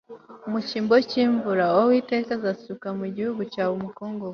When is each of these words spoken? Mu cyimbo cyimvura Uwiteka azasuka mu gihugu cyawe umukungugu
Mu 0.49 0.59
cyimbo 0.67 0.95
cyimvura 1.09 1.65
Uwiteka 1.79 2.29
azasuka 2.39 2.87
mu 2.99 3.05
gihugu 3.15 3.41
cyawe 3.53 3.73
umukungugu 3.79 4.27